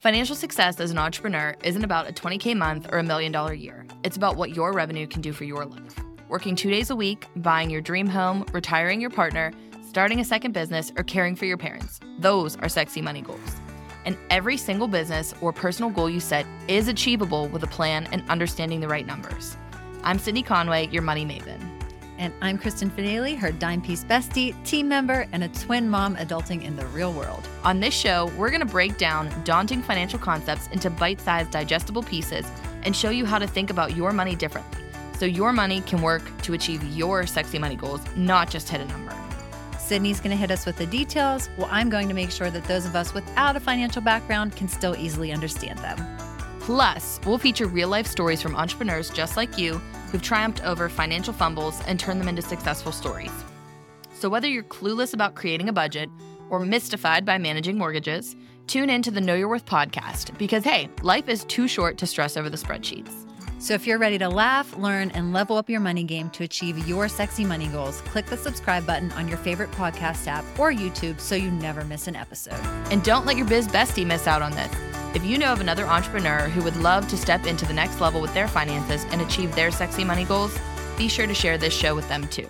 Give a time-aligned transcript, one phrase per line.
[0.00, 3.84] Financial success as an entrepreneur isn't about a 20K month or a million dollar year.
[4.02, 5.94] It's about what your revenue can do for your life.
[6.30, 9.52] Working two days a week, buying your dream home, retiring your partner,
[9.86, 12.00] starting a second business, or caring for your parents.
[12.18, 13.56] Those are sexy money goals.
[14.06, 18.26] And every single business or personal goal you set is achievable with a plan and
[18.30, 19.58] understanding the right numbers.
[20.02, 21.79] I'm Sydney Conway, your money maven.
[22.20, 26.62] And I'm Kristen Fideli, her dime piece bestie, team member, and a twin mom adulting
[26.62, 27.48] in the real world.
[27.64, 32.02] On this show, we're going to break down daunting financial concepts into bite sized, digestible
[32.02, 32.44] pieces
[32.82, 34.82] and show you how to think about your money differently
[35.18, 38.86] so your money can work to achieve your sexy money goals, not just hit a
[38.86, 39.16] number.
[39.78, 42.64] Sydney's going to hit us with the details, while I'm going to make sure that
[42.64, 45.96] those of us without a financial background can still easily understand them.
[46.70, 49.78] Plus, we'll feature real life stories from entrepreneurs just like you
[50.12, 53.32] who've triumphed over financial fumbles and turned them into successful stories.
[54.14, 56.08] So, whether you're clueless about creating a budget
[56.48, 58.36] or mystified by managing mortgages,
[58.68, 62.06] tune in to the Know Your Worth podcast because, hey, life is too short to
[62.06, 63.26] stress over the spreadsheets.
[63.58, 66.86] So, if you're ready to laugh, learn, and level up your money game to achieve
[66.86, 71.18] your sexy money goals, click the subscribe button on your favorite podcast app or YouTube
[71.18, 72.60] so you never miss an episode.
[72.92, 74.89] And don't let your biz bestie miss out on this.
[75.12, 78.20] If you know of another entrepreneur who would love to step into the next level
[78.20, 80.56] with their finances and achieve their sexy money goals,
[80.96, 82.46] be sure to share this show with them too.